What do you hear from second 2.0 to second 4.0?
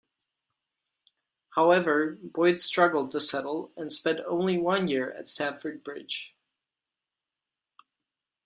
Boyd struggled to settle and